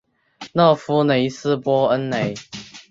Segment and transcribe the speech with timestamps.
[0.53, 2.33] 勒夫雷斯恩波雷。